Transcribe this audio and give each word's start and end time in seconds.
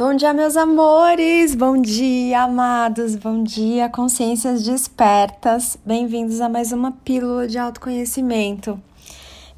Bom 0.00 0.14
dia, 0.14 0.32
meus 0.32 0.56
amores! 0.56 1.54
Bom 1.54 1.76
dia, 1.76 2.44
amados! 2.44 3.16
Bom 3.16 3.42
dia, 3.42 3.86
consciências 3.86 4.62
despertas! 4.62 5.76
Bem-vindos 5.84 6.40
a 6.40 6.48
mais 6.48 6.72
uma 6.72 6.90
pílula 6.90 7.46
de 7.46 7.58
autoconhecimento. 7.58 8.80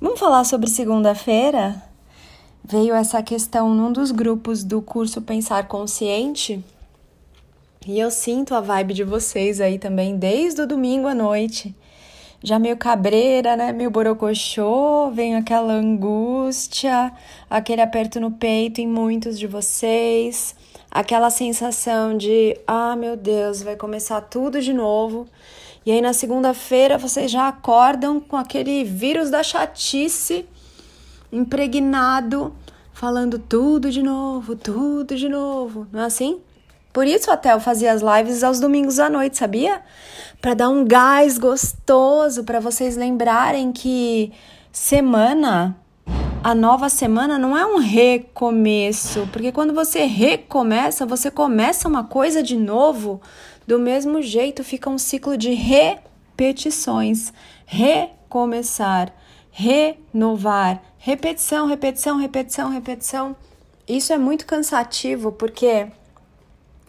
Vamos 0.00 0.18
falar 0.18 0.42
sobre 0.42 0.68
segunda-feira? 0.68 1.80
Veio 2.64 2.92
essa 2.92 3.22
questão 3.22 3.72
num 3.72 3.92
dos 3.92 4.10
grupos 4.10 4.64
do 4.64 4.82
curso 4.82 5.22
Pensar 5.22 5.68
Consciente 5.68 6.60
e 7.86 8.00
eu 8.00 8.10
sinto 8.10 8.52
a 8.52 8.60
vibe 8.60 8.94
de 8.94 9.04
vocês 9.04 9.60
aí 9.60 9.78
também 9.78 10.16
desde 10.16 10.62
o 10.62 10.66
domingo 10.66 11.06
à 11.06 11.14
noite 11.14 11.72
já 12.42 12.58
meio 12.58 12.76
cabreira, 12.76 13.56
né? 13.56 13.72
Meio 13.72 13.90
borocochô, 13.90 15.10
vem 15.10 15.36
aquela 15.36 15.74
angústia, 15.74 17.12
aquele 17.48 17.80
aperto 17.80 18.18
no 18.18 18.32
peito 18.32 18.80
em 18.80 18.86
muitos 18.86 19.38
de 19.38 19.46
vocês, 19.46 20.54
aquela 20.90 21.30
sensação 21.30 22.16
de, 22.16 22.58
ah, 22.66 22.96
meu 22.96 23.16
Deus, 23.16 23.62
vai 23.62 23.76
começar 23.76 24.20
tudo 24.22 24.60
de 24.60 24.72
novo. 24.72 25.28
E 25.86 25.92
aí 25.92 26.00
na 26.00 26.12
segunda-feira 26.12 26.98
vocês 26.98 27.30
já 27.30 27.48
acordam 27.48 28.20
com 28.20 28.36
aquele 28.36 28.84
vírus 28.84 29.30
da 29.30 29.42
chatice 29.42 30.44
impregnado, 31.32 32.54
falando 32.92 33.38
tudo 33.38 33.90
de 33.90 34.02
novo, 34.02 34.54
tudo 34.54 35.16
de 35.16 35.28
novo, 35.28 35.86
não 35.92 36.00
é 36.00 36.04
assim? 36.04 36.40
Por 36.92 37.06
isso 37.06 37.30
até 37.30 37.52
eu 37.52 37.60
fazia 37.60 37.92
as 37.92 38.02
lives 38.02 38.44
aos 38.44 38.60
domingos 38.60 38.98
à 39.00 39.08
noite, 39.08 39.38
sabia? 39.38 39.80
Para 40.40 40.54
dar 40.54 40.68
um 40.68 40.84
gás 40.84 41.38
gostoso, 41.38 42.44
para 42.44 42.60
vocês 42.60 42.96
lembrarem 42.96 43.72
que 43.72 44.30
semana, 44.70 45.74
a 46.44 46.54
nova 46.54 46.90
semana 46.90 47.38
não 47.38 47.56
é 47.56 47.64
um 47.64 47.78
recomeço, 47.78 49.26
porque 49.32 49.50
quando 49.50 49.72
você 49.72 50.04
recomeça, 50.04 51.06
você 51.06 51.30
começa 51.30 51.88
uma 51.88 52.04
coisa 52.04 52.42
de 52.42 52.56
novo, 52.56 53.22
do 53.66 53.78
mesmo 53.78 54.20
jeito 54.20 54.62
fica 54.62 54.90
um 54.90 54.98
ciclo 54.98 55.36
de 55.36 55.54
repetições, 55.54 57.32
recomeçar, 57.64 59.14
renovar, 59.50 60.82
repetição, 60.98 61.66
repetição, 61.66 62.18
repetição, 62.18 62.70
repetição. 62.70 63.36
Isso 63.88 64.12
é 64.12 64.18
muito 64.18 64.44
cansativo 64.46 65.32
porque 65.32 65.86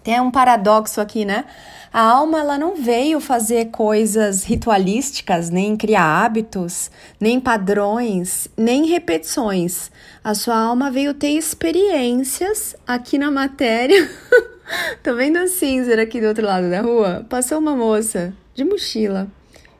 tem 0.04 0.20
um 0.20 0.30
paradoxo 0.30 1.00
aqui, 1.00 1.24
né? 1.24 1.46
A 1.94 2.02
alma 2.02 2.40
ela 2.40 2.58
não 2.58 2.76
veio 2.76 3.20
fazer 3.20 3.66
coisas 3.66 4.44
ritualísticas, 4.44 5.52
nem 5.52 5.78
criar 5.78 6.26
hábitos, 6.26 6.90
nem 7.20 7.40
padrões, 7.40 8.48
nem 8.58 8.88
repetições. 8.88 9.92
A 10.24 10.34
sua 10.34 10.58
alma 10.58 10.90
veio 10.90 11.14
ter 11.14 11.30
experiências 11.30 12.76
aqui 12.86 13.18
na 13.18 13.30
matéria. 13.30 14.10
Tô 15.04 15.14
vendo 15.16 15.38
a 15.38 15.48
cinza 15.48 15.94
aqui 16.02 16.20
do 16.20 16.28
outro 16.28 16.46
lado 16.46 16.70
da 16.70 16.82
rua. 16.82 17.26
Passou 17.30 17.60
uma 17.60 17.76
moça 17.76 18.34
de 18.56 18.66
mochila. 18.66 19.28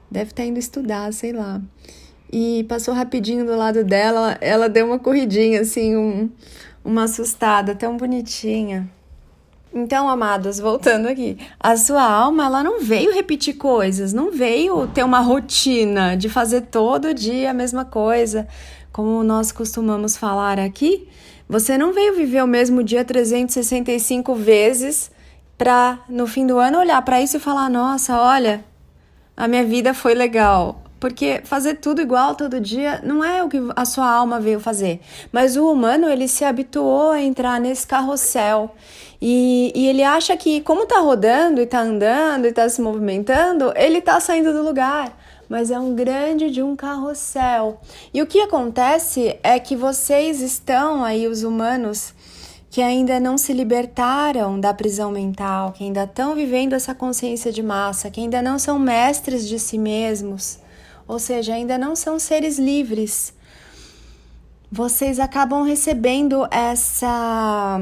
Deve 0.10 0.30
estar 0.30 0.44
tá 0.44 0.48
indo 0.48 0.60
estudar, 0.60 1.12
sei 1.12 1.34
lá. 1.34 1.60
E 2.32 2.64
passou 2.70 2.94
rapidinho 2.94 3.44
do 3.44 3.56
lado 3.56 3.84
dela. 3.84 4.38
Ela 4.40 4.70
deu 4.70 4.86
uma 4.86 5.00
corridinha, 5.00 5.62
assim, 5.62 5.96
um, 5.96 6.30
uma 6.86 7.06
assustada, 7.06 7.74
tão 7.74 7.98
bonitinha. 7.98 8.88
Então, 9.76 10.08
amados, 10.08 10.60
voltando 10.60 11.08
aqui, 11.08 11.36
a 11.60 11.76
sua 11.76 12.04
alma, 12.04 12.46
ela 12.46 12.64
não 12.64 12.80
veio 12.80 13.12
repetir 13.12 13.56
coisas, 13.56 14.14
não 14.14 14.30
veio 14.32 14.86
ter 14.86 15.04
uma 15.04 15.20
rotina 15.20 16.16
de 16.16 16.30
fazer 16.30 16.62
todo 16.62 17.12
dia 17.12 17.50
a 17.50 17.54
mesma 17.56 17.84
coisa, 17.84 18.48
como 18.92 19.24
nós 19.24 19.52
costumamos 19.52 20.16
falar 20.16 20.60
aqui. 20.60 21.08
Você 21.50 21.76
não 21.76 21.92
veio 21.92 22.16
viver 22.16 22.44
o 22.44 22.48
mesmo 22.48 22.84
dia 22.84 23.04
365 23.04 24.36
vezes 24.36 25.12
para 25.58 26.00
no 26.08 26.28
fim 26.28 26.46
do 26.46 26.60
ano 26.60 26.78
olhar 26.78 27.02
para 27.02 27.20
isso 27.20 27.38
e 27.38 27.40
falar: 27.40 27.68
"Nossa, 27.68 28.16
olha, 28.20 28.64
a 29.36 29.48
minha 29.48 29.64
vida 29.66 29.92
foi 29.96 30.14
legal". 30.14 30.83
Porque 31.04 31.42
fazer 31.44 31.80
tudo 31.80 32.02
igual 32.02 32.34
todo 32.34 32.62
dia 32.62 33.02
não 33.04 33.22
é 33.22 33.44
o 33.44 33.50
que 33.50 33.58
a 33.76 33.84
sua 33.84 34.10
alma 34.10 34.40
veio 34.40 34.58
fazer. 34.58 35.02
Mas 35.34 35.58
o 35.58 35.70
humano, 35.70 36.08
ele 36.08 36.30
se 36.30 36.46
habituou 36.46 37.12
a 37.12 37.22
entrar 37.22 37.60
nesse 37.60 37.86
carrossel. 37.86 38.74
E, 39.22 39.74
e 39.76 39.86
ele 39.90 40.02
acha 40.02 40.38
que, 40.38 40.62
como 40.62 40.86
tá 40.86 41.00
rodando 41.00 41.60
e 41.60 41.66
tá 41.66 41.82
andando 41.82 42.48
e 42.48 42.54
tá 42.54 42.70
se 42.70 42.82
movimentando, 42.82 43.74
ele 43.76 44.00
tá 44.00 44.18
saindo 44.22 44.54
do 44.54 44.64
lugar 44.64 45.22
mas 45.50 45.70
é 45.70 45.78
um 45.78 45.94
grande 45.94 46.50
de 46.50 46.64
um 46.64 46.74
carrossel. 46.76 47.80
E 48.14 48.22
o 48.22 48.26
que 48.26 48.40
acontece 48.40 49.38
é 49.44 49.60
que 49.60 49.76
vocês 49.76 50.42
estão 50.42 51.04
aí, 51.04 51.28
os 51.28 51.44
humanos, 51.44 52.14
que 52.72 52.82
ainda 52.82 53.20
não 53.20 53.38
se 53.38 53.54
libertaram 53.54 54.60
da 54.60 54.74
prisão 54.74 55.12
mental, 55.12 55.74
que 55.74 55.84
ainda 55.84 56.06
estão 56.06 56.34
vivendo 56.34 56.74
essa 56.74 56.96
consciência 56.96 57.52
de 57.52 57.62
massa, 57.62 58.10
que 58.10 58.22
ainda 58.22 58.42
não 58.42 58.58
são 58.58 58.80
mestres 58.80 59.48
de 59.48 59.60
si 59.60 59.78
mesmos, 59.78 60.63
ou 61.08 61.20
seja, 61.20 61.54
ainda 61.54 61.78
não 61.78 61.96
são 61.96 62.18
seres 62.18 62.58
livres, 62.58 63.34
vocês 64.72 65.20
acabam 65.20 65.64
recebendo 65.64 66.48
essa 66.50 67.80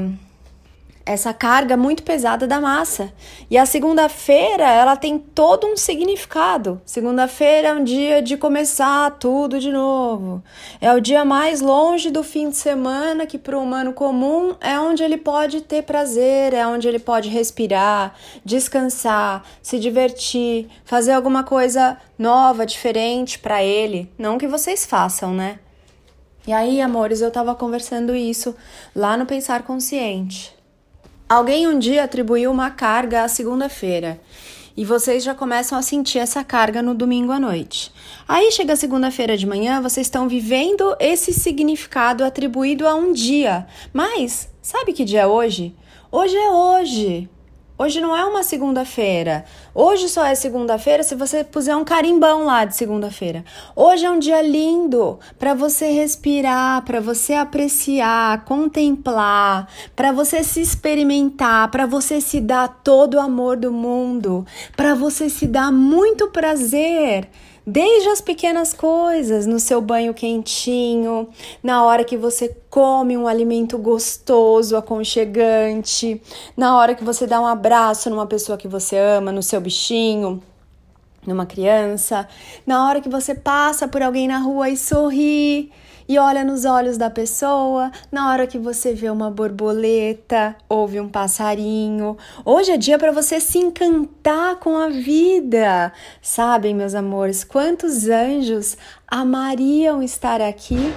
essa 1.04 1.34
carga 1.34 1.76
muito 1.76 2.02
pesada 2.02 2.46
da 2.46 2.60
massa. 2.60 3.12
E 3.50 3.58
a 3.58 3.66
segunda-feira, 3.66 4.68
ela 4.68 4.96
tem 4.96 5.18
todo 5.18 5.66
um 5.66 5.76
significado. 5.76 6.80
Segunda-feira 6.84 7.68
é 7.68 7.74
um 7.74 7.82
dia 7.82 8.22
de 8.22 8.36
começar 8.36 9.10
tudo 9.18 9.58
de 9.58 9.70
novo. 9.72 10.42
É 10.80 10.92
o 10.92 11.00
dia 11.00 11.24
mais 11.24 11.60
longe 11.60 12.10
do 12.10 12.22
fim 12.22 12.50
de 12.50 12.56
semana 12.56 13.26
que 13.26 13.38
para 13.38 13.58
o 13.58 13.62
humano 13.62 13.92
comum 13.92 14.54
é 14.60 14.78
onde 14.78 15.02
ele 15.02 15.16
pode 15.16 15.60
ter 15.62 15.82
prazer, 15.82 16.54
é 16.54 16.66
onde 16.66 16.86
ele 16.86 16.98
pode 16.98 17.28
respirar, 17.28 18.14
descansar, 18.44 19.44
se 19.60 19.78
divertir, 19.78 20.68
fazer 20.84 21.12
alguma 21.12 21.42
coisa 21.42 21.98
nova, 22.18 22.64
diferente 22.64 23.38
para 23.38 23.62
ele, 23.62 24.10
não 24.16 24.38
que 24.38 24.46
vocês 24.46 24.86
façam, 24.86 25.34
né? 25.34 25.58
E 26.46 26.52
aí, 26.52 26.80
amores, 26.80 27.20
eu 27.20 27.30
tava 27.30 27.54
conversando 27.54 28.14
isso 28.14 28.54
lá 28.94 29.16
no 29.16 29.26
Pensar 29.26 29.62
Consciente. 29.62 30.61
Alguém 31.32 31.66
um 31.66 31.78
dia 31.78 32.04
atribuiu 32.04 32.52
uma 32.52 32.70
carga 32.70 33.24
à 33.24 33.28
segunda-feira 33.28 34.20
e 34.76 34.84
vocês 34.84 35.24
já 35.24 35.34
começam 35.34 35.78
a 35.78 35.80
sentir 35.80 36.18
essa 36.18 36.44
carga 36.44 36.82
no 36.82 36.94
domingo 36.94 37.32
à 37.32 37.40
noite. 37.40 37.90
Aí 38.28 38.52
chega 38.52 38.76
segunda-feira 38.76 39.34
de 39.34 39.46
manhã, 39.46 39.80
vocês 39.80 40.08
estão 40.08 40.28
vivendo 40.28 40.94
esse 41.00 41.32
significado 41.32 42.22
atribuído 42.22 42.86
a 42.86 42.94
um 42.94 43.14
dia. 43.14 43.66
Mas 43.94 44.50
sabe 44.60 44.92
que 44.92 45.06
dia 45.06 45.22
é 45.22 45.26
hoje? 45.26 45.74
Hoje 46.10 46.36
é 46.36 46.50
hoje. 46.50 47.30
Hoje 47.82 48.00
não 48.00 48.16
é 48.16 48.24
uma 48.24 48.44
segunda-feira. 48.44 49.44
Hoje 49.74 50.08
só 50.08 50.24
é 50.24 50.36
segunda-feira 50.36 51.02
se 51.02 51.16
você 51.16 51.42
puser 51.42 51.76
um 51.76 51.82
carimbão 51.82 52.44
lá 52.44 52.64
de 52.64 52.76
segunda-feira. 52.76 53.44
Hoje 53.74 54.04
é 54.04 54.10
um 54.10 54.20
dia 54.20 54.40
lindo 54.40 55.18
para 55.36 55.52
você 55.52 55.90
respirar, 55.90 56.84
para 56.84 57.00
você 57.00 57.34
apreciar, 57.34 58.44
contemplar, 58.44 59.66
para 59.96 60.12
você 60.12 60.44
se 60.44 60.60
experimentar, 60.60 61.72
para 61.72 61.84
você 61.84 62.20
se 62.20 62.40
dar 62.40 62.68
todo 62.84 63.14
o 63.14 63.20
amor 63.20 63.56
do 63.56 63.72
mundo, 63.72 64.46
para 64.76 64.94
você 64.94 65.28
se 65.28 65.48
dar 65.48 65.72
muito 65.72 66.28
prazer 66.28 67.28
Desde 67.64 68.08
as 68.08 68.20
pequenas 68.20 68.72
coisas, 68.72 69.46
no 69.46 69.60
seu 69.60 69.80
banho 69.80 70.12
quentinho, 70.12 71.28
na 71.62 71.84
hora 71.84 72.02
que 72.02 72.16
você 72.16 72.56
come 72.68 73.16
um 73.16 73.28
alimento 73.28 73.78
gostoso, 73.78 74.76
aconchegante, 74.76 76.20
na 76.56 76.76
hora 76.76 76.94
que 76.94 77.04
você 77.04 77.24
dá 77.24 77.40
um 77.40 77.46
abraço 77.46 78.10
numa 78.10 78.26
pessoa 78.26 78.58
que 78.58 78.66
você 78.66 78.98
ama, 78.98 79.30
no 79.30 79.44
seu 79.44 79.60
bichinho, 79.60 80.42
numa 81.24 81.46
criança, 81.46 82.28
na 82.66 82.88
hora 82.88 83.00
que 83.00 83.08
você 83.08 83.32
passa 83.32 83.86
por 83.86 84.02
alguém 84.02 84.26
na 84.26 84.38
rua 84.38 84.68
e 84.68 84.76
sorri 84.76 85.70
e 86.12 86.18
olha 86.18 86.44
nos 86.44 86.66
olhos 86.66 86.98
da 86.98 87.08
pessoa, 87.08 87.90
na 88.10 88.30
hora 88.30 88.46
que 88.46 88.58
você 88.58 88.92
vê 88.92 89.08
uma 89.08 89.30
borboleta, 89.30 90.54
ouve 90.68 91.00
um 91.00 91.08
passarinho. 91.08 92.18
Hoje 92.44 92.70
é 92.70 92.76
dia 92.76 92.98
para 92.98 93.10
você 93.10 93.40
se 93.40 93.56
encantar 93.56 94.56
com 94.56 94.76
a 94.76 94.90
vida. 94.90 95.90
Sabem, 96.20 96.74
meus 96.74 96.94
amores, 96.94 97.44
quantos 97.44 98.10
anjos 98.10 98.76
amariam 99.08 100.02
estar 100.02 100.42
aqui? 100.42 100.92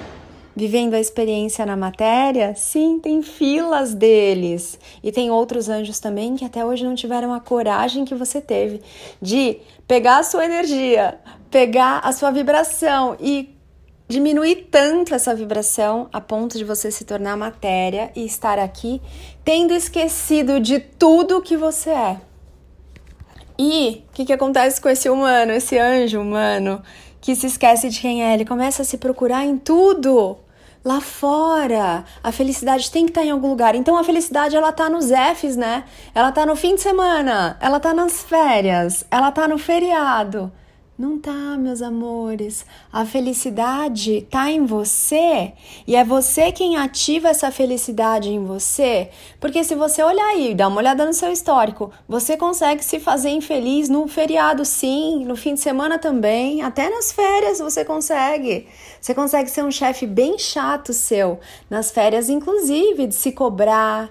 Vivendo 0.54 0.96
a 0.96 1.00
experiência 1.00 1.66
na 1.66 1.78
matéria? 1.78 2.54
Sim, 2.54 3.00
tem 3.00 3.22
filas 3.22 3.94
deles. 3.94 4.78
E 5.02 5.14
tem 5.14 5.32
outros 5.32 5.70
anjos 5.70 5.98
também 5.98 6.36
que 6.36 6.44
até 6.44 6.66
hoje 6.66 6.84
não 6.84 6.94
tiveram 6.94 7.34
a 7.34 7.40
coragem 7.40 8.04
que 8.04 8.16
você 8.16 8.42
teve 8.42 8.82
de 9.22 9.60
pegar 9.88 10.18
a 10.18 10.24
sua 10.24 10.44
energia, 10.44 11.18
pegar 11.50 12.00
a 12.04 12.12
sua 12.12 12.32
vibração 12.32 13.16
e 13.18 13.55
diminuir 14.08 14.68
tanto 14.70 15.16
essa 15.16 15.34
vibração 15.34 16.08
a 16.14 16.22
ponto 16.22 16.58
de 16.58 16.64
você 16.64 16.92
se 16.92 17.04
tornar 17.06 17.36
matéria 17.36 18.12
e 18.16 18.26
estar 18.26 18.60
aqui 18.60 19.02
tendo 19.44 19.74
esquecido 19.74 20.60
de 20.60 20.80
tudo 20.80 21.42
que 21.42 21.58
você 21.58 21.90
é. 21.90 22.22
E 23.58 24.04
o 24.10 24.14
que, 24.14 24.26
que 24.26 24.34
acontece 24.34 24.82
com 24.82 24.90
esse 24.90 25.10
humano, 25.10 25.52
esse 25.54 25.78
anjo 25.80 26.20
humano, 26.20 26.82
que 27.22 27.36
se 27.36 27.48
esquece 27.48 27.90
de 27.90 28.00
quem 28.00 28.24
é? 28.24 28.34
Ele 28.34 28.46
começa 28.46 28.82
a 28.82 28.86
se 28.86 28.98
procurar 28.98 29.46
em 29.46 29.58
tudo. 29.58 30.38
lá 30.84 31.02
fora. 31.02 32.06
A 32.24 32.32
felicidade 32.32 32.92
tem 32.92 33.06
que 33.06 33.12
estar 33.12 33.24
em 33.26 33.32
algum 33.32 33.50
lugar. 33.50 33.74
Então 33.74 33.98
a 33.98 34.04
felicidade 34.04 34.56
ela 34.56 34.72
tá 34.72 34.88
nos 34.88 35.10
Fs, 35.10 35.56
né? 35.56 35.84
Ela 36.14 36.32
tá 36.32 36.46
no 36.46 36.56
fim 36.56 36.76
de 36.76 36.82
semana, 36.82 37.58
ela 37.60 37.80
tá 37.80 37.92
nas 37.92 38.22
férias, 38.22 39.04
ela 39.10 39.32
tá 39.32 39.48
no 39.48 39.58
feriado. 39.58 40.52
Não 40.98 41.20
tá, 41.20 41.58
meus 41.58 41.82
amores. 41.82 42.66
A 42.90 43.06
felicidade 43.06 44.26
tá 44.32 44.50
em 44.50 44.66
você 44.66 45.52
e 45.86 45.94
é 45.94 46.06
você 46.06 46.54
quem 46.54 46.78
ativa 46.78 47.28
essa 47.28 47.52
felicidade 47.52 48.30
em 48.30 48.46
você. 48.46 49.10
Porque 49.38 49.62
se 49.66 49.76
você 49.76 50.02
olhar 50.02 50.26
aí, 50.28 50.56
dá 50.56 50.70
uma 50.70 50.78
olhada 50.78 51.06
no 51.06 51.14
seu 51.14 51.34
histórico, 51.34 51.92
você 52.08 52.38
consegue 52.38 52.82
se 52.82 52.98
fazer 52.98 53.32
infeliz 53.32 53.90
no 53.90 54.08
feriado, 54.08 54.64
sim, 54.64 55.26
no 55.26 55.36
fim 55.36 55.56
de 55.56 55.60
semana 55.60 56.00
também, 56.00 56.62
até 56.62 56.90
nas 56.90 57.12
férias 57.12 57.60
você 57.60 57.84
consegue. 57.84 58.66
Você 59.02 59.14
consegue 59.14 59.50
ser 59.50 59.66
um 59.66 59.72
chefe 59.72 60.08
bem 60.08 60.40
chato 60.40 60.94
seu, 60.94 61.42
nas 61.70 61.92
férias, 61.92 62.30
inclusive, 62.30 63.08
de 63.08 63.16
se 63.16 63.34
cobrar, 63.34 64.10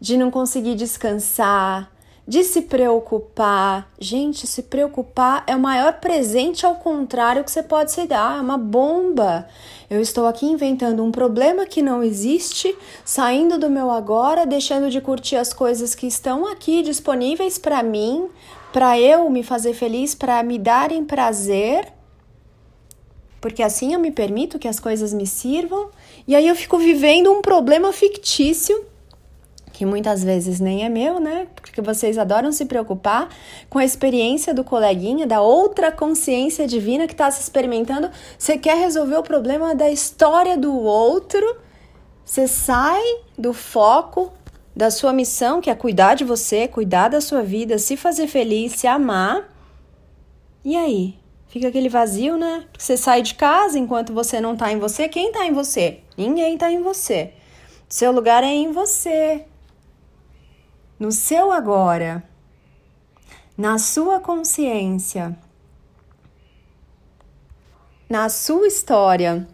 de 0.00 0.16
não 0.16 0.30
conseguir 0.30 0.74
descansar 0.74 1.93
de 2.26 2.42
se 2.42 2.62
preocupar. 2.62 3.90
Gente, 3.98 4.46
se 4.46 4.62
preocupar 4.62 5.44
é 5.46 5.54
o 5.54 5.60
maior 5.60 5.94
presente 6.00 6.64
ao 6.64 6.76
contrário 6.76 7.44
que 7.44 7.50
você 7.50 7.62
pode 7.62 7.92
se 7.92 8.06
dar, 8.06 8.38
é 8.38 8.40
uma 8.40 8.56
bomba. 8.56 9.46
Eu 9.90 10.00
estou 10.00 10.26
aqui 10.26 10.46
inventando 10.46 11.04
um 11.04 11.12
problema 11.12 11.66
que 11.66 11.82
não 11.82 12.02
existe, 12.02 12.74
saindo 13.04 13.58
do 13.58 13.68
meu 13.68 13.90
agora, 13.90 14.46
deixando 14.46 14.90
de 14.90 15.00
curtir 15.00 15.36
as 15.36 15.52
coisas 15.52 15.94
que 15.94 16.06
estão 16.06 16.46
aqui 16.46 16.82
disponíveis 16.82 17.58
para 17.58 17.82
mim, 17.82 18.28
para 18.72 18.98
eu 18.98 19.28
me 19.28 19.42
fazer 19.42 19.74
feliz, 19.74 20.14
para 20.14 20.42
me 20.42 20.58
darem 20.58 21.04
prazer. 21.04 21.92
Porque 23.40 23.62
assim 23.62 23.92
eu 23.92 24.00
me 24.00 24.10
permito 24.10 24.58
que 24.58 24.66
as 24.66 24.80
coisas 24.80 25.12
me 25.12 25.26
sirvam, 25.26 25.90
e 26.26 26.34
aí 26.34 26.48
eu 26.48 26.56
fico 26.56 26.78
vivendo 26.78 27.30
um 27.30 27.42
problema 27.42 27.92
fictício 27.92 28.86
que 29.74 29.84
muitas 29.84 30.22
vezes 30.22 30.60
nem 30.60 30.84
é 30.84 30.88
meu, 30.88 31.18
né? 31.18 31.48
Porque 31.56 31.82
vocês 31.82 32.16
adoram 32.16 32.52
se 32.52 32.64
preocupar 32.64 33.28
com 33.68 33.80
a 33.80 33.84
experiência 33.84 34.54
do 34.54 34.62
coleguinha, 34.62 35.26
da 35.26 35.40
outra 35.40 35.90
consciência 35.90 36.64
divina 36.64 37.08
que 37.08 37.12
está 37.12 37.28
se 37.28 37.42
experimentando. 37.42 38.08
Você 38.38 38.56
quer 38.56 38.78
resolver 38.78 39.16
o 39.16 39.22
problema 39.24 39.74
da 39.74 39.90
história 39.90 40.56
do 40.56 40.72
outro, 40.72 41.44
você 42.24 42.46
sai 42.46 43.02
do 43.36 43.52
foco 43.52 44.32
da 44.76 44.92
sua 44.92 45.12
missão, 45.12 45.60
que 45.60 45.68
é 45.68 45.74
cuidar 45.74 46.14
de 46.14 46.22
você, 46.22 46.68
cuidar 46.68 47.08
da 47.08 47.20
sua 47.20 47.42
vida, 47.42 47.76
se 47.76 47.96
fazer 47.96 48.28
feliz, 48.28 48.74
se 48.74 48.86
amar. 48.86 49.52
E 50.64 50.76
aí? 50.76 51.18
Fica 51.48 51.66
aquele 51.66 51.88
vazio, 51.88 52.36
né? 52.36 52.64
Você 52.78 52.96
sai 52.96 53.22
de 53.22 53.34
casa 53.34 53.76
enquanto 53.76 54.14
você 54.14 54.40
não 54.40 54.56
tá 54.56 54.70
em 54.72 54.78
você. 54.78 55.08
Quem 55.08 55.32
tá 55.32 55.44
em 55.44 55.52
você? 55.52 55.98
Ninguém 56.16 56.56
tá 56.56 56.70
em 56.70 56.80
você. 56.80 57.32
Seu 57.88 58.12
lugar 58.12 58.44
é 58.44 58.46
em 58.46 58.70
você 58.70 59.46
no 60.98 61.10
seu 61.10 61.52
agora, 61.52 62.22
na 63.56 63.78
sua 63.78 64.20
consciência, 64.20 65.36
na 68.08 68.28
sua 68.28 68.66
história 68.66 69.46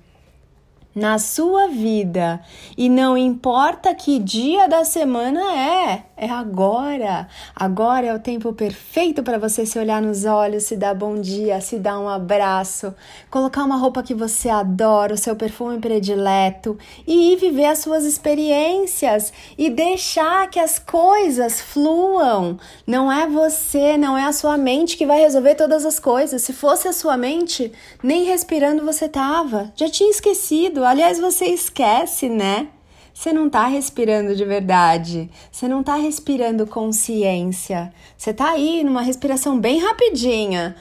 na 0.95 1.19
sua 1.19 1.69
vida. 1.69 2.41
E 2.77 2.89
não 2.89 3.17
importa 3.17 3.95
que 3.95 4.19
dia 4.19 4.69
da 4.69 4.85
semana 4.85 5.41
é, 5.57 6.03
é 6.17 6.29
agora. 6.29 7.29
Agora 7.55 8.07
é 8.07 8.15
o 8.15 8.19
tempo 8.19 8.53
perfeito 8.53 9.23
para 9.23 9.39
você 9.39 9.65
se 9.65 9.79
olhar 9.79 10.03
nos 10.03 10.25
olhos, 10.25 10.65
se 10.65 10.77
dar 10.77 10.95
bom 10.95 11.21
dia, 11.21 11.61
se 11.61 11.79
dar 11.79 11.99
um 11.99 12.09
abraço, 12.09 12.95
colocar 13.31 13.65
uma 13.65 13.77
roupa 13.77 14.03
que 14.03 14.15
você 14.15 14.49
adora, 14.49 15.15
o 15.15 15.19
seu 15.19 15.37
perfume 15.37 15.79
predileto 15.79 16.77
e 17.07 17.33
ir 17.33 17.37
viver 17.37 17.67
as 17.67 17.79
suas 17.79 18.05
experiências 18.05 19.33
e 19.57 19.71
deixar 19.71 20.51
que 20.51 20.59
as 20.59 20.79
coisas 20.79 21.61
fluam. 21.61 22.59
Não 22.87 23.11
é 23.11 23.27
você, 23.27 23.97
não 23.97 24.19
é 24.19 24.25
a 24.25 24.33
sua 24.33 24.59
mente 24.59 24.97
que 24.97 25.07
vai 25.07 25.21
resolver 25.21 25.55
todas 25.55 25.87
as 25.87 26.01
coisas. 26.01 26.43
Se 26.43 26.53
fosse 26.53 26.89
a 26.89 26.93
sua 26.93 27.17
mente, 27.17 27.73
nem 28.03 28.25
respirando 28.25 28.85
você 28.85 29.09
tava. 29.09 29.73
Já 29.77 29.89
tinha 29.89 30.11
esquecido 30.11 30.80
Aliás, 30.85 31.19
você 31.19 31.47
esquece, 31.47 32.29
né? 32.29 32.69
Você 33.13 33.33
não 33.33 33.51
tá 33.51 33.67
respirando 33.67 34.35
de 34.35 34.45
verdade. 34.45 35.29
Você 35.51 35.69
não 35.69 35.83
tá 35.83 35.97
respirando 35.97 36.67
consciência. 36.67 37.93
Você 38.17 38.33
tá 38.33 38.53
aí 38.53 38.83
numa 38.83 39.03
respiração 39.03 39.59
bem 39.59 39.79
rapidinha. 39.79 40.75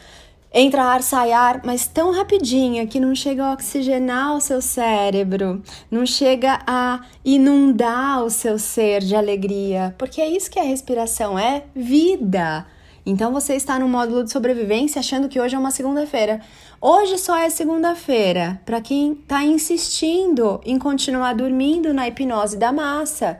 Entra 0.51 0.83
ar, 0.83 1.03
sai 1.03 1.31
ar, 1.31 1.61
mas 1.63 1.85
tão 1.85 2.11
rapidinha 2.11 2.87
que 2.87 2.99
não 2.99 3.13
chega 3.13 3.45
a 3.45 3.53
oxigenar 3.53 4.35
o 4.35 4.41
seu 4.41 4.63
cérebro, 4.63 5.61
não 5.91 6.07
chega 6.07 6.59
a 6.65 7.01
inundar 7.23 8.23
o 8.23 8.31
seu 8.31 8.57
ser 8.57 9.01
de 9.01 9.15
alegria, 9.15 9.93
porque 9.95 10.19
é 10.19 10.27
isso 10.27 10.49
que 10.49 10.57
a 10.57 10.63
respiração 10.63 11.37
é 11.37 11.65
vida. 11.75 12.65
Então 13.09 13.33
você 13.33 13.55
está 13.55 13.79
no 13.79 13.89
módulo 13.89 14.23
de 14.23 14.31
sobrevivência 14.31 14.99
achando 14.99 15.27
que 15.27 15.41
hoje 15.41 15.55
é 15.55 15.57
uma 15.57 15.71
segunda-feira. 15.71 16.41
Hoje 16.79 17.17
só 17.17 17.35
é 17.35 17.49
segunda-feira 17.49 18.61
para 18.63 18.79
quem 18.79 19.13
está 19.13 19.43
insistindo 19.43 20.61
em 20.63 20.77
continuar 20.77 21.33
dormindo 21.33 21.91
na 21.91 22.07
hipnose 22.07 22.55
da 22.55 22.71
massa. 22.71 23.39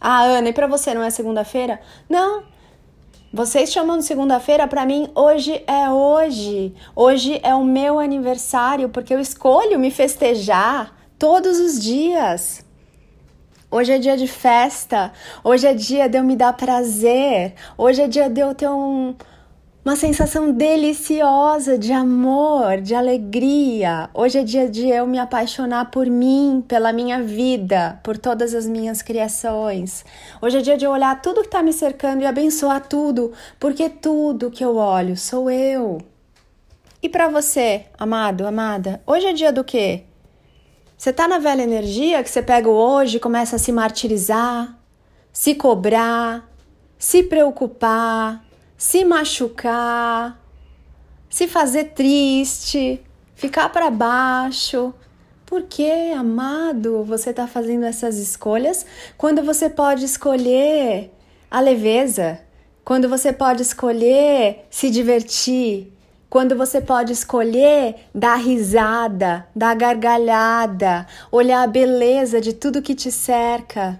Ah, 0.00 0.24
Ana, 0.24 0.48
e 0.48 0.52
para 0.52 0.66
você 0.66 0.92
não 0.92 1.04
é 1.04 1.10
segunda-feira? 1.10 1.80
Não. 2.08 2.42
Vocês 3.32 3.70
chamam 3.70 3.96
de 3.96 4.04
segunda-feira, 4.04 4.66
para 4.66 4.84
mim 4.84 5.08
hoje 5.14 5.62
é 5.68 5.88
hoje. 5.88 6.74
Hoje 6.96 7.38
é 7.44 7.54
o 7.54 7.62
meu 7.62 8.00
aniversário 8.00 8.88
porque 8.88 9.14
eu 9.14 9.20
escolho 9.20 9.78
me 9.78 9.92
festejar 9.92 10.92
todos 11.16 11.60
os 11.60 11.80
dias. 11.80 12.65
Hoje 13.68 13.92
é 13.92 13.98
dia 13.98 14.16
de 14.16 14.28
festa, 14.28 15.12
hoje 15.42 15.66
é 15.66 15.74
dia 15.74 16.08
de 16.08 16.16
eu 16.16 16.22
me 16.22 16.36
dar 16.36 16.52
prazer, 16.52 17.54
hoje 17.76 18.00
é 18.00 18.06
dia 18.06 18.30
de 18.30 18.40
eu 18.40 18.54
ter 18.54 18.68
um, 18.68 19.12
uma 19.84 19.96
sensação 19.96 20.52
deliciosa 20.52 21.76
de 21.76 21.92
amor, 21.92 22.80
de 22.80 22.94
alegria. 22.94 24.08
Hoje 24.14 24.38
é 24.38 24.44
dia 24.44 24.68
de 24.68 24.88
eu 24.88 25.04
me 25.04 25.18
apaixonar 25.18 25.90
por 25.90 26.06
mim, 26.06 26.64
pela 26.66 26.92
minha 26.92 27.20
vida, 27.20 27.98
por 28.04 28.16
todas 28.16 28.54
as 28.54 28.68
minhas 28.68 29.02
criações. 29.02 30.04
Hoje 30.40 30.58
é 30.58 30.60
dia 30.60 30.76
de 30.76 30.84
eu 30.84 30.92
olhar 30.92 31.20
tudo 31.20 31.40
que 31.40 31.48
está 31.48 31.60
me 31.60 31.72
cercando 31.72 32.22
e 32.22 32.26
abençoar 32.26 32.86
tudo, 32.86 33.32
porque 33.58 33.88
tudo 33.88 34.50
que 34.50 34.64
eu 34.64 34.76
olho 34.76 35.16
sou 35.16 35.50
eu. 35.50 35.98
E 37.02 37.08
para 37.08 37.28
você, 37.28 37.86
amado, 37.98 38.46
amada, 38.46 39.02
hoje 39.04 39.26
é 39.26 39.32
dia 39.32 39.52
do 39.52 39.64
quê? 39.64 40.04
Você 40.96 41.12
tá 41.12 41.28
na 41.28 41.38
velha 41.38 41.62
energia 41.62 42.22
que 42.22 42.30
você 42.30 42.42
pega 42.42 42.68
hoje 42.70 43.18
e 43.18 43.20
começa 43.20 43.56
a 43.56 43.58
se 43.58 43.70
martirizar, 43.70 44.78
se 45.30 45.54
cobrar, 45.54 46.50
se 46.98 47.22
preocupar, 47.22 48.42
se 48.78 49.04
machucar, 49.04 50.40
se 51.28 51.46
fazer 51.46 51.92
triste, 51.92 53.00
ficar 53.34 53.68
para 53.68 53.90
baixo. 53.90 54.94
Por 55.44 55.64
que, 55.64 56.12
amado, 56.12 57.04
você 57.04 57.30
está 57.30 57.46
fazendo 57.46 57.84
essas 57.84 58.16
escolhas 58.16 58.86
quando 59.18 59.42
você 59.42 59.68
pode 59.68 60.04
escolher 60.04 61.12
a 61.50 61.60
leveza, 61.60 62.40
quando 62.82 63.06
você 63.06 63.34
pode 63.34 63.60
escolher 63.60 64.66
se 64.70 64.90
divertir, 64.90 65.92
quando 66.36 66.54
você 66.54 66.82
pode 66.82 67.14
escolher 67.14 67.94
dar 68.14 68.34
risada, 68.34 69.48
dar 69.56 69.74
gargalhada, 69.74 71.06
olhar 71.32 71.62
a 71.62 71.66
beleza 71.66 72.42
de 72.42 72.52
tudo 72.52 72.82
que 72.82 72.94
te 72.94 73.10
cerca? 73.10 73.98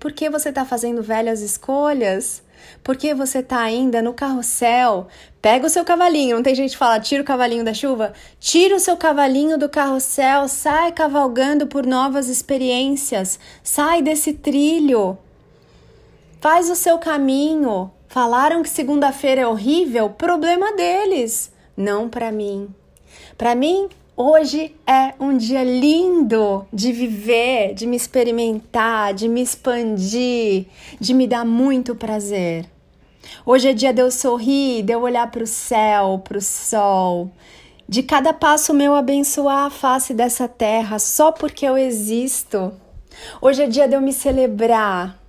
Por 0.00 0.10
que 0.10 0.30
você 0.30 0.48
está 0.48 0.64
fazendo 0.64 1.02
velhas 1.02 1.42
escolhas? 1.42 2.42
Porque 2.82 3.12
você 3.12 3.42
tá 3.42 3.58
ainda 3.58 4.00
no 4.00 4.14
carrossel. 4.14 5.08
Pega 5.42 5.66
o 5.66 5.68
seu 5.68 5.84
cavalinho, 5.84 6.36
não 6.36 6.42
tem 6.42 6.54
gente 6.54 6.70
que 6.70 6.78
fala, 6.78 6.98
tira 7.00 7.20
o 7.20 7.26
cavalinho 7.26 7.62
da 7.62 7.74
chuva? 7.74 8.14
Tira 8.40 8.76
o 8.76 8.80
seu 8.80 8.96
cavalinho 8.96 9.58
do 9.58 9.68
carrossel, 9.68 10.48
sai 10.48 10.90
cavalgando 10.90 11.66
por 11.66 11.84
novas 11.84 12.30
experiências, 12.30 13.38
sai 13.62 14.00
desse 14.00 14.32
trilho. 14.32 15.18
Faz 16.40 16.70
o 16.70 16.74
seu 16.74 16.96
caminho. 16.96 17.90
Falaram 18.08 18.62
que 18.62 18.70
segunda-feira 18.70 19.42
é 19.42 19.46
horrível? 19.46 20.08
Problema 20.08 20.72
deles, 20.74 21.52
não 21.76 22.08
para 22.08 22.30
mim. 22.32 22.68
Para 23.36 23.54
mim, 23.54 23.88
Hoje 24.16 24.72
é 24.86 25.12
um 25.18 25.36
dia 25.36 25.64
lindo 25.64 26.64
de 26.72 26.92
viver, 26.92 27.74
de 27.74 27.84
me 27.84 27.96
experimentar, 27.96 29.12
de 29.12 29.26
me 29.26 29.42
expandir, 29.42 30.66
de 31.00 31.12
me 31.12 31.26
dar 31.26 31.44
muito 31.44 31.96
prazer. 31.96 32.64
Hoje 33.44 33.70
é 33.70 33.72
dia 33.72 33.92
de 33.92 34.00
eu 34.00 34.12
sorrir, 34.12 34.84
de 34.84 34.92
eu 34.92 35.02
olhar 35.02 35.28
para 35.32 35.42
o 35.42 35.46
céu, 35.48 36.22
para 36.22 36.38
o 36.38 36.40
sol, 36.40 37.28
de 37.88 38.04
cada 38.04 38.32
passo 38.32 38.72
meu 38.72 38.94
abençoar 38.94 39.66
a 39.66 39.70
face 39.70 40.14
dessa 40.14 40.46
terra 40.46 41.00
só 41.00 41.32
porque 41.32 41.66
eu 41.66 41.76
existo. 41.76 42.72
Hoje 43.40 43.64
é 43.64 43.66
dia 43.66 43.88
de 43.88 43.96
eu 43.96 44.00
me 44.00 44.12
celebrar. 44.12 45.23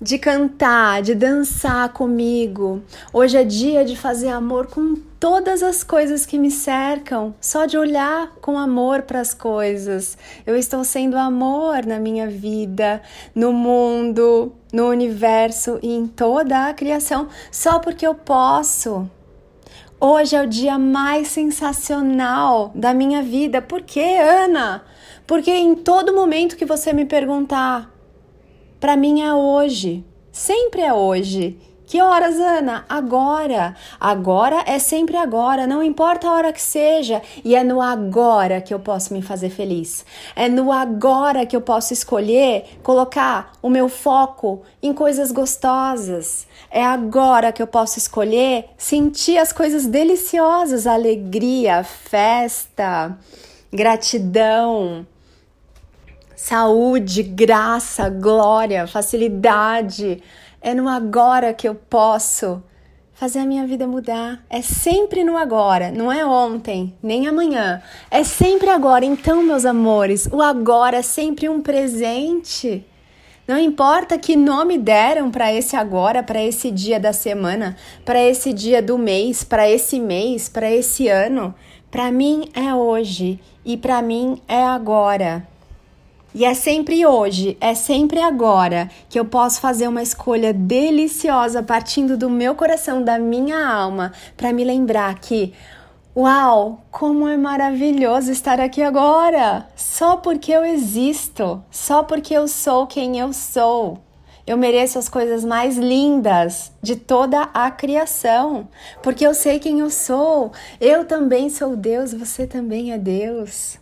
De 0.00 0.18
cantar, 0.18 1.02
de 1.02 1.14
dançar 1.14 1.92
comigo. 1.92 2.82
Hoje 3.12 3.36
é 3.36 3.44
dia 3.44 3.84
de 3.84 3.94
fazer 3.96 4.28
amor 4.28 4.68
com 4.68 4.94
todas 5.18 5.62
as 5.62 5.84
coisas 5.84 6.24
que 6.24 6.38
me 6.38 6.50
cercam, 6.50 7.34
só 7.38 7.66
de 7.66 7.76
olhar 7.76 8.32
com 8.40 8.58
amor 8.58 9.02
para 9.02 9.20
as 9.20 9.34
coisas. 9.34 10.16
Eu 10.46 10.56
estou 10.56 10.82
sendo 10.84 11.18
amor 11.18 11.84
na 11.84 11.98
minha 11.98 12.26
vida, 12.26 13.02
no 13.34 13.52
mundo, 13.52 14.54
no 14.72 14.88
universo 14.88 15.78
e 15.82 15.92
em 15.92 16.06
toda 16.06 16.68
a 16.68 16.72
criação, 16.74 17.28
só 17.52 17.78
porque 17.78 18.06
eu 18.06 18.14
posso. 18.14 19.06
Hoje 20.00 20.34
é 20.34 20.42
o 20.42 20.48
dia 20.48 20.78
mais 20.78 21.28
sensacional 21.28 22.72
da 22.74 22.94
minha 22.94 23.22
vida. 23.22 23.60
Por 23.60 23.82
quê, 23.82 24.16
Ana? 24.18 24.82
Porque 25.26 25.50
em 25.50 25.74
todo 25.74 26.14
momento 26.14 26.56
que 26.56 26.64
você 26.64 26.90
me 26.90 27.04
perguntar, 27.04 27.99
para 28.80 28.96
mim 28.96 29.20
é 29.20 29.32
hoje. 29.32 30.04
Sempre 30.32 30.80
é 30.80 30.92
hoje. 30.92 31.58
Que 31.90 32.00
horas, 32.00 32.38
Ana? 32.38 32.84
Agora. 32.88 33.74
Agora 33.98 34.62
é 34.64 34.78
sempre 34.78 35.16
agora, 35.16 35.66
não 35.66 35.82
importa 35.82 36.28
a 36.28 36.32
hora 36.32 36.52
que 36.52 36.62
seja. 36.62 37.20
E 37.44 37.56
é 37.56 37.64
no 37.64 37.82
agora 37.82 38.60
que 38.60 38.72
eu 38.72 38.78
posso 38.78 39.12
me 39.12 39.20
fazer 39.20 39.50
feliz. 39.50 40.06
É 40.36 40.48
no 40.48 40.70
agora 40.70 41.44
que 41.44 41.56
eu 41.56 41.60
posso 41.60 41.92
escolher 41.92 42.78
colocar 42.82 43.52
o 43.60 43.68
meu 43.68 43.88
foco 43.88 44.62
em 44.80 44.94
coisas 44.94 45.32
gostosas. 45.32 46.46
É 46.70 46.84
agora 46.84 47.50
que 47.50 47.60
eu 47.60 47.66
posso 47.66 47.98
escolher 47.98 48.66
sentir 48.78 49.36
as 49.36 49.52
coisas 49.52 49.84
deliciosas, 49.84 50.86
alegria, 50.86 51.82
festa, 51.82 53.18
gratidão 53.72 55.04
saúde, 56.42 57.22
graça, 57.22 58.08
glória, 58.08 58.86
facilidade. 58.86 60.22
É 60.60 60.74
no 60.74 60.88
agora 60.88 61.52
que 61.52 61.68
eu 61.68 61.74
posso 61.74 62.62
fazer 63.12 63.40
a 63.40 63.44
minha 63.44 63.66
vida 63.66 63.86
mudar. 63.86 64.42
É 64.48 64.62
sempre 64.62 65.22
no 65.22 65.36
agora, 65.36 65.92
não 65.92 66.10
é 66.10 66.24
ontem, 66.24 66.94
nem 67.02 67.28
amanhã. 67.28 67.82
É 68.10 68.24
sempre 68.24 68.70
agora. 68.70 69.04
Então, 69.04 69.42
meus 69.42 69.66
amores, 69.66 70.26
o 70.32 70.40
agora 70.40 70.96
é 70.96 71.02
sempre 71.02 71.46
um 71.46 71.60
presente. 71.60 72.86
Não 73.46 73.58
importa 73.58 74.16
que 74.16 74.34
nome 74.34 74.78
deram 74.78 75.30
para 75.30 75.52
esse 75.52 75.76
agora, 75.76 76.22
para 76.22 76.42
esse 76.42 76.70
dia 76.70 76.98
da 76.98 77.12
semana, 77.12 77.76
para 78.02 78.20
esse 78.22 78.54
dia 78.54 78.80
do 78.80 78.96
mês, 78.96 79.44
para 79.44 79.68
esse 79.68 80.00
mês, 80.00 80.48
para 80.48 80.70
esse 80.70 81.06
ano. 81.06 81.54
Para 81.90 82.10
mim 82.10 82.48
é 82.54 82.74
hoje 82.74 83.38
e 83.62 83.76
para 83.76 84.00
mim 84.00 84.40
é 84.48 84.64
agora. 84.64 85.49
E 86.32 86.44
é 86.44 86.54
sempre 86.54 87.04
hoje, 87.04 87.56
é 87.60 87.74
sempre 87.74 88.20
agora 88.20 88.88
que 89.08 89.18
eu 89.18 89.24
posso 89.24 89.60
fazer 89.60 89.88
uma 89.88 90.00
escolha 90.00 90.52
deliciosa 90.52 91.60
partindo 91.60 92.16
do 92.16 92.30
meu 92.30 92.54
coração, 92.54 93.02
da 93.02 93.18
minha 93.18 93.68
alma, 93.68 94.12
para 94.36 94.52
me 94.52 94.62
lembrar 94.62 95.18
que, 95.18 95.52
uau, 96.16 96.84
como 96.88 97.26
é 97.26 97.36
maravilhoso 97.36 98.30
estar 98.30 98.60
aqui 98.60 98.80
agora! 98.80 99.66
Só 99.74 100.18
porque 100.18 100.52
eu 100.52 100.64
existo, 100.64 101.64
só 101.68 102.04
porque 102.04 102.32
eu 102.32 102.46
sou 102.46 102.86
quem 102.86 103.18
eu 103.18 103.32
sou. 103.32 103.98
Eu 104.46 104.56
mereço 104.56 105.00
as 105.00 105.08
coisas 105.08 105.44
mais 105.44 105.76
lindas 105.76 106.70
de 106.80 106.94
toda 106.94 107.42
a 107.52 107.72
criação, 107.72 108.68
porque 109.02 109.26
eu 109.26 109.34
sei 109.34 109.58
quem 109.58 109.80
eu 109.80 109.90
sou. 109.90 110.52
Eu 110.80 111.04
também 111.04 111.50
sou 111.50 111.74
Deus, 111.74 112.14
você 112.14 112.46
também 112.46 112.92
é 112.92 112.98
Deus. 112.98 113.80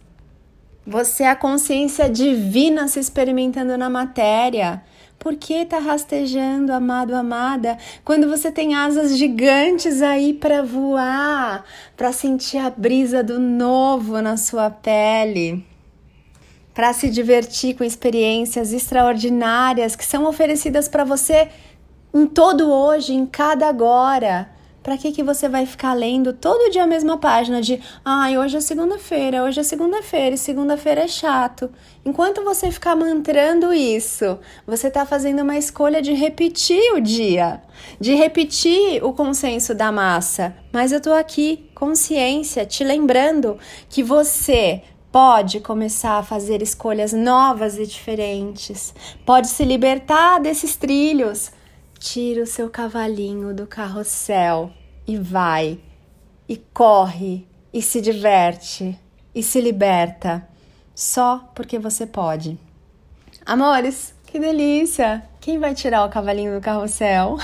Você 0.91 1.25
é 1.25 1.29
a 1.29 1.37
consciência 1.37 2.09
divina 2.09 2.89
se 2.89 2.99
experimentando 2.99 3.77
na 3.77 3.91
matéria. 3.91 4.83
Por 5.19 5.37
que 5.37 5.67
tá 5.67 5.79
rastejando, 5.79 6.73
amado, 6.73 7.15
amada, 7.15 7.77
quando 8.03 8.27
você 8.27 8.51
tem 8.51 8.75
asas 8.75 9.19
gigantes 9.19 10.01
aí 10.01 10.33
para 10.33 10.63
voar, 10.63 11.63
para 11.95 12.11
sentir 12.11 12.57
a 12.57 12.71
brisa 12.71 13.23
do 13.23 13.39
novo 13.39 14.23
na 14.23 14.39
sua 14.39 14.71
pele? 14.71 15.63
Para 16.73 16.95
se 16.95 17.11
divertir 17.11 17.77
com 17.77 17.85
experiências 17.85 18.73
extraordinárias 18.73 19.95
que 19.95 20.07
são 20.07 20.25
oferecidas 20.25 20.89
para 20.89 21.05
você 21.05 21.51
em 22.15 22.27
todo 22.27 22.73
hoje, 22.73 23.13
em 23.13 23.27
cada 23.27 23.69
agora. 23.69 24.49
Para 24.89 24.97
que 24.97 25.13
que 25.13 25.23
você 25.23 25.51
vai 25.51 25.67
ficar 25.67 25.93
lendo 25.93 26.33
todo 26.33 26.71
dia 26.71 26.85
a 26.85 26.87
mesma 26.87 27.19
página 27.19 27.61
de, 27.61 27.79
ai, 28.03 28.37
ah, 28.37 28.41
hoje 28.41 28.57
é 28.57 28.61
segunda-feira, 28.63 29.45
hoje 29.45 29.61
é 29.61 29.63
segunda-feira 29.63 30.35
e 30.35 30.39
segunda-feira 30.39 31.03
é 31.03 31.07
chato. 31.07 31.71
Enquanto 32.07 32.43
você 32.43 32.71
ficar 32.71 32.97
mantrando 32.97 33.71
isso, 33.71 34.39
você 34.67 34.89
está 34.89 35.05
fazendo 35.05 35.43
uma 35.43 35.59
escolha 35.59 36.01
de 36.01 36.15
repetir 36.15 36.95
o 36.95 37.03
dia, 37.03 37.61
de 38.01 38.15
repetir 38.15 39.05
o 39.05 39.13
consenso 39.13 39.75
da 39.75 39.93
massa. 39.93 40.57
Mas 40.73 40.91
eu 40.91 41.03
tô 41.03 41.13
aqui, 41.13 41.69
consciência, 41.75 42.65
te 42.65 42.83
lembrando 42.83 43.59
que 43.91 44.03
você 44.03 44.83
pode 45.13 45.61
começar 45.61 46.17
a 46.17 46.23
fazer 46.23 46.63
escolhas 46.63 47.13
novas 47.13 47.77
e 47.77 47.85
diferentes, 47.85 48.95
pode 49.27 49.49
se 49.49 49.67
libertar 49.67 50.41
desses 50.41 50.77
trilhos 50.77 51.53
tira 51.99 52.45
o 52.45 52.47
seu 52.47 52.71
cavalinho 52.71 53.53
do 53.53 53.67
carrossel 53.67 54.73
e 55.09 55.17
vai, 55.17 55.81
e 56.47 56.59
corre, 56.59 57.49
e 57.73 57.81
se 57.81 57.99
diverte, 57.99 58.99
e 59.35 59.43
se 59.43 59.59
liberta, 59.59 60.47
só 60.95 61.51
porque 61.55 61.79
você 61.79 62.07
pode. 62.07 62.59
Amores, 63.47 64.15
que 64.27 64.39
delícia! 64.39 65.27
Quem 65.41 65.59
vai 65.59 65.75
tirar 65.75 66.05
o 66.05 66.11
cavalinho 66.11 66.55
do 66.55 66.61
carrossel? 66.61 67.39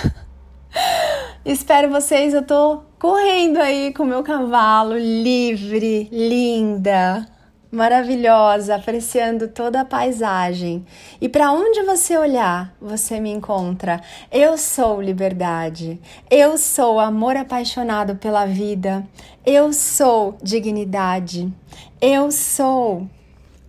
Espero 1.42 1.90
vocês, 1.90 2.35
eu 2.35 2.44
tô 2.44 2.83
correndo 2.99 3.59
aí 3.59 3.94
com 3.94 4.02
o 4.02 4.06
meu 4.06 4.23
cavalo 4.23 4.99
livre, 4.99 6.06
linda, 6.12 7.26
maravilhosa, 7.75 8.76
apreciando 8.76 9.49
toda 9.49 9.81
a 9.81 9.85
paisagem. 9.85 10.87
E 11.21 11.28
para 11.28 11.52
onde 11.52 11.83
você 11.83 12.16
olhar, 12.16 12.75
você 12.81 13.21
me 13.21 13.31
encontra. 13.31 14.00
Eu 14.31 14.57
sou 14.57 15.02
liberdade. 15.02 16.00
Eu 16.31 16.57
sou 16.57 17.00
amor 17.00 17.37
apaixonado 17.37 18.16
pela 18.16 18.47
vida. 18.47 19.07
Eu 19.45 19.73
sou 19.73 20.38
dignidade. 20.43 21.52
Eu 22.00 22.31
sou 22.31 23.09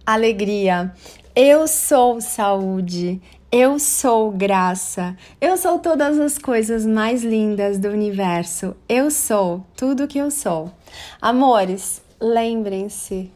alegria. 0.06 0.94
Eu 1.36 1.68
sou 1.68 2.22
saúde. 2.22 3.22
Eu 3.52 3.80
sou 3.80 4.32
graça. 4.32 5.16
Eu 5.40 5.58
sou 5.58 5.80
todas 5.80 6.20
as 6.20 6.38
coisas 6.38 6.86
mais 6.86 7.24
lindas 7.24 7.78
do 7.80 7.90
universo. 7.90 8.76
Eu 8.88 9.10
sou 9.10 9.66
tudo 9.76 10.08
que 10.08 10.18
eu 10.18 10.30
sou. 10.30 10.72
Amores, 11.22 12.02
lembrem-se 12.20 13.35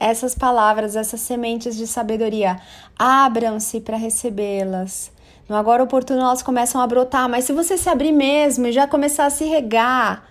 essas 0.00 0.34
palavras, 0.34 0.96
essas 0.96 1.20
sementes 1.20 1.76
de 1.76 1.86
sabedoria, 1.86 2.58
abram-se 2.98 3.80
para 3.82 3.98
recebê-las. 3.98 5.12
No 5.46 5.54
agora 5.54 5.82
oportuno 5.82 6.20
elas 6.22 6.42
começam 6.42 6.80
a 6.80 6.86
brotar, 6.86 7.28
mas 7.28 7.44
se 7.44 7.52
você 7.52 7.76
se 7.76 7.88
abrir 7.88 8.12
mesmo 8.12 8.66
e 8.66 8.72
já 8.72 8.86
começar 8.86 9.26
a 9.26 9.30
se 9.30 9.44
regar 9.44 10.24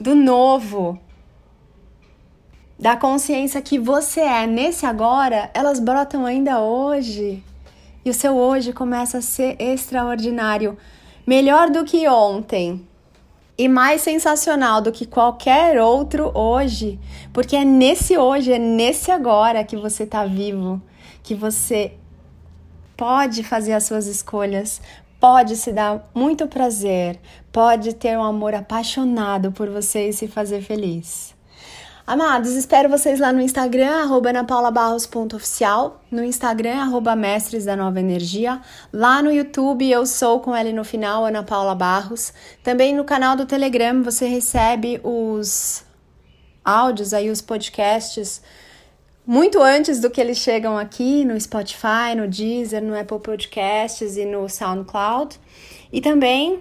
do 0.00 0.16
novo, 0.16 0.98
da 2.76 2.96
consciência 2.96 3.62
que 3.62 3.78
você 3.78 4.20
é 4.20 4.46
nesse 4.46 4.84
agora, 4.84 5.48
elas 5.54 5.78
brotam 5.78 6.26
ainda 6.26 6.60
hoje. 6.60 7.44
E 8.04 8.10
o 8.10 8.14
seu 8.14 8.36
hoje 8.36 8.72
começa 8.72 9.18
a 9.18 9.22
ser 9.22 9.54
extraordinário, 9.62 10.76
melhor 11.24 11.70
do 11.70 11.84
que 11.84 12.08
ontem 12.08 12.84
e 13.56 13.68
mais 13.68 14.00
sensacional 14.00 14.80
do 14.80 14.90
que 14.90 15.06
qualquer 15.06 15.80
outro 15.80 16.30
hoje, 16.36 16.98
porque 17.32 17.56
é 17.56 17.64
nesse 17.64 18.16
hoje, 18.16 18.52
é 18.52 18.58
nesse 18.58 19.10
agora 19.10 19.64
que 19.64 19.76
você 19.76 20.04
está 20.04 20.24
vivo, 20.24 20.80
que 21.22 21.34
você 21.34 21.92
pode 22.96 23.42
fazer 23.42 23.72
as 23.72 23.84
suas 23.84 24.06
escolhas, 24.06 24.80
pode 25.20 25.56
se 25.56 25.72
dar 25.72 26.10
muito 26.14 26.48
prazer, 26.48 27.20
pode 27.52 27.94
ter 27.94 28.18
um 28.18 28.24
amor 28.24 28.54
apaixonado 28.54 29.52
por 29.52 29.68
você 29.68 30.08
e 30.08 30.12
se 30.12 30.26
fazer 30.26 30.62
feliz. 30.62 31.34
Amados, 32.04 32.50
espero 32.54 32.88
vocês 32.88 33.20
lá 33.20 33.32
no 33.32 33.40
Instagram, 33.40 34.02
arroba 34.02 34.30
anapaulabarros.oficial, 34.30 36.02
no 36.10 36.24
Instagram, 36.24 36.80
arroba 36.80 37.14
mestres 37.14 37.64
da 37.64 37.76
nova 37.76 38.00
energia, 38.00 38.60
lá 38.92 39.22
no 39.22 39.30
YouTube 39.30 39.88
eu 39.88 40.04
sou 40.04 40.40
com 40.40 40.54
L 40.54 40.72
no 40.72 40.82
final, 40.82 41.24
Ana 41.24 41.44
Paula 41.44 41.76
Barros, 41.76 42.32
também 42.60 42.92
no 42.92 43.04
canal 43.04 43.36
do 43.36 43.46
Telegram 43.46 44.02
você 44.02 44.26
recebe 44.26 45.00
os 45.04 45.84
áudios 46.64 47.14
aí, 47.14 47.30
os 47.30 47.40
podcasts, 47.40 48.42
muito 49.24 49.62
antes 49.62 50.00
do 50.00 50.10
que 50.10 50.20
eles 50.20 50.38
chegam 50.38 50.76
aqui 50.76 51.24
no 51.24 51.40
Spotify, 51.40 52.16
no 52.16 52.26
Deezer, 52.26 52.82
no 52.82 52.98
Apple 52.98 53.20
Podcasts 53.20 54.16
e 54.16 54.24
no 54.24 54.48
SoundCloud, 54.48 55.38
e 55.92 56.00
também 56.00 56.58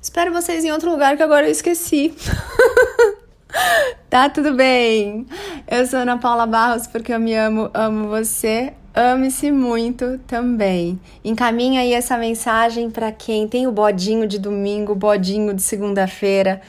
espero 0.00 0.32
vocês 0.32 0.64
em 0.64 0.72
outro 0.72 0.90
lugar 0.90 1.14
que 1.14 1.22
agora 1.22 1.46
eu 1.46 1.52
esqueci. 1.52 2.14
Tá 4.08 4.28
tudo 4.28 4.54
bem. 4.54 5.26
Eu 5.66 5.86
sou 5.86 6.00
Ana 6.00 6.18
Paula 6.18 6.46
Barros 6.46 6.86
porque 6.86 7.12
eu 7.12 7.20
me 7.20 7.34
amo, 7.34 7.70
amo 7.72 8.08
você. 8.08 8.74
Ame-se 8.94 9.50
muito 9.50 10.18
também. 10.26 11.00
Encaminha 11.24 11.80
aí 11.80 11.94
essa 11.94 12.18
mensagem 12.18 12.90
para 12.90 13.10
quem 13.10 13.48
tem 13.48 13.66
o 13.66 13.72
bodinho 13.72 14.26
de 14.26 14.38
domingo, 14.38 14.94
bodinho 14.94 15.54
de 15.54 15.62
segunda-feira. 15.62 16.60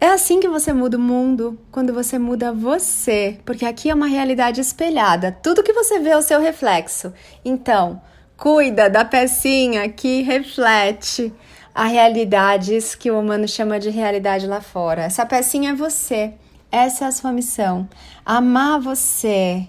É 0.00 0.08
assim 0.08 0.40
que 0.40 0.48
você 0.48 0.72
muda 0.72 0.96
o 0.96 1.00
mundo, 1.00 1.58
quando 1.70 1.92
você 1.92 2.18
muda 2.18 2.52
você, 2.52 3.38
porque 3.44 3.64
aqui 3.66 3.90
é 3.90 3.94
uma 3.94 4.06
realidade 4.06 4.60
espelhada. 4.60 5.36
Tudo 5.42 5.62
que 5.62 5.72
você 5.74 5.98
vê 5.98 6.10
é 6.10 6.16
o 6.16 6.22
seu 6.22 6.40
reflexo. 6.40 7.12
Então, 7.44 8.00
cuida 8.36 8.88
da 8.88 9.04
pecinha 9.04 9.88
que 9.88 10.22
reflete 10.22 11.32
a 11.76 11.84
realidades 11.84 12.94
que 12.94 13.10
o 13.10 13.20
humano 13.20 13.46
chama 13.46 13.78
de 13.78 13.90
realidade 13.90 14.46
lá 14.46 14.62
fora. 14.62 15.02
Essa 15.02 15.26
pecinha 15.26 15.72
é 15.72 15.74
você. 15.74 16.32
Essa 16.72 17.04
é 17.04 17.08
a 17.08 17.12
sua 17.12 17.30
missão. 17.32 17.86
Amar 18.24 18.80
você 18.80 19.68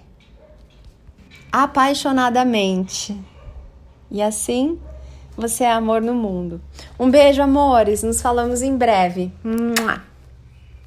apaixonadamente. 1.52 3.14
E 4.10 4.22
assim 4.22 4.80
você 5.36 5.64
é 5.64 5.70
amor 5.70 6.00
no 6.00 6.14
mundo. 6.14 6.62
Um 6.98 7.10
beijo, 7.10 7.42
amores. 7.42 8.02
Nos 8.02 8.22
falamos 8.22 8.62
em 8.62 8.74
breve. 8.74 9.30
Mua. 9.44 10.07